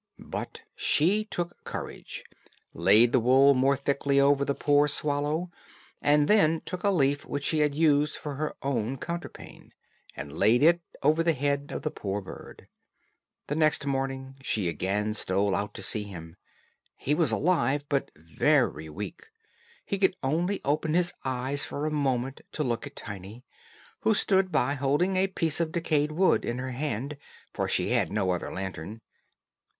[0.17, 2.23] But she took courage,
[2.73, 5.51] laid the wool more thickly over the poor swallow,
[6.01, 9.71] and then took a leaf which she had used for her own counterpane,
[10.15, 12.67] and laid it over the head of the poor bird.
[13.45, 16.35] The next morning she again stole out to see him.
[16.95, 19.27] He was alive but very weak;
[19.85, 23.43] he could only open his eyes for a moment to look at Tiny,
[23.99, 27.17] who stood by holding a piece of decayed wood in her hand,
[27.53, 29.01] for she had no other lantern.